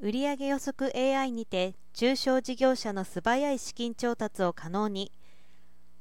[0.00, 5.12] 売上予測 AI にて中小事業者の素早い資金調達を可能に。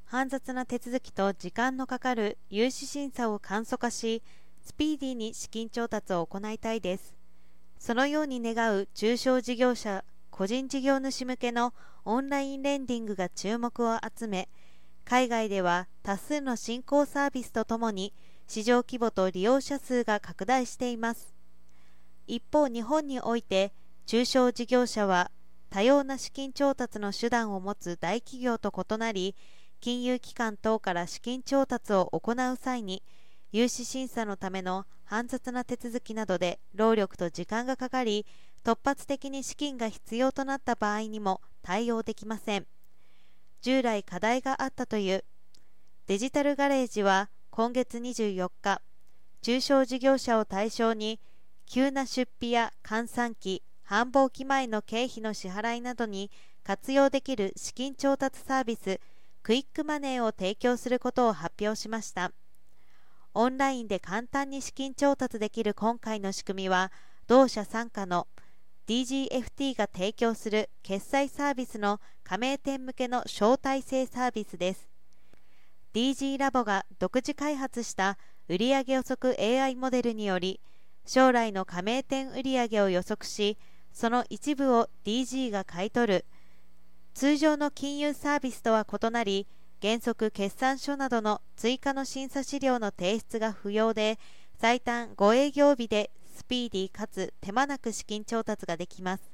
[0.06, 4.22] 煩雑な手続きと時間のかかる融資審査を簡素化し
[4.62, 7.16] スピーディーに資金調達を行いたいです。
[7.80, 11.74] そのように願う中小事業者個人事業主向けの
[12.06, 14.50] オンラインレンディングが注目を集め
[15.06, 18.14] 海外では多数の新興サービスとともに
[18.48, 21.34] 市場規模と利用者数が拡大しています。
[22.26, 23.74] 一方日本において
[24.06, 25.32] 中小事業者は
[25.70, 29.36] 多様な資金調達の手段を持つ大企業と異なり
[29.80, 33.02] 金融機関等から資金調達を行う際に
[33.52, 38.26] 融資審査のための煩雑な手続きなどで労力と時間がかかり
[38.64, 42.66] 突発的に資金が必要となった場合にも対応できません。
[43.62, 45.24] 従来課題があったという
[46.08, 48.82] デジタルガレージは今月24日
[49.42, 51.20] 中小事業者を対象に
[51.66, 56.32] 急な出費や換算期繁忙期前の経費の支払いなどに
[56.64, 59.00] 活用できる資金調達サービス
[59.44, 62.32] クイックマネーを提供することを発表しました。
[63.34, 66.92] オンラインで簡単に資金調達できる今回の仕組みは
[67.28, 68.28] 同社傘下の
[68.88, 74.90] DGFT が提供する決済サービスの加盟店向けの招待制サービスです。
[75.94, 80.60] DG ラボが独自開発した売上予測 AI モデルにより
[81.06, 83.58] 将来の加盟店売上を予測し
[83.94, 86.26] その一部を DG が買い取る。
[87.14, 89.48] 通常の金融サービスとは異なり
[89.82, 94.18] 原則決算書などの追加の審査資料の提出が不要で
[94.60, 99.32] 最短5営業日でスピーディーかつ手間なく資金調達ができます。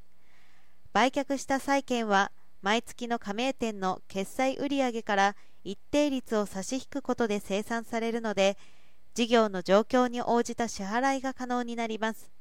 [0.92, 8.58] 売却した債券は毎月の加盟店の決済売上から一定率を差し引くことで生産されるので
[9.14, 12.39] 事業の状況に応じた支払いが可能になります。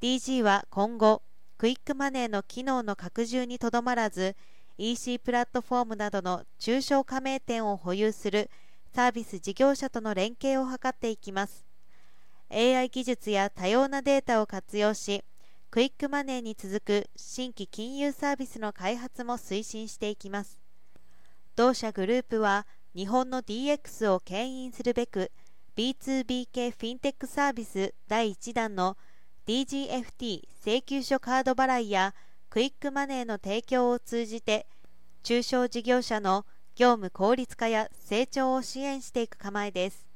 [0.00, 1.22] DG は今後
[1.56, 4.36] クイックマネーの機能の拡充にとどまらず
[4.78, 8.48] EC プラットフォームなどの中小加盟店を保有する
[8.94, 11.66] サービス事業者との連携を図っていきます。
[12.48, 15.24] AI 技術や多様なデータを活用し
[15.68, 20.60] クイックマネーに続く新規金融サービスの開発も推進していきます。
[21.56, 25.32] 同社グループは日本の DX を牽引するべく
[25.76, 28.96] B2B 系フィンテックサービス第1弾の
[29.48, 32.14] DGFT 請求書カード払いや
[32.50, 34.66] クイックマネーの提供を通じて
[35.22, 36.44] 中小事業者の
[36.76, 40.07] 業務効率化や成長を支援していく構えです。